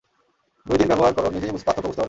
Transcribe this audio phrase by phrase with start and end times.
[0.65, 1.99] দুই দিন ব্যবহার কর, নিজেই পার্থক্য বুঝতে পারবি।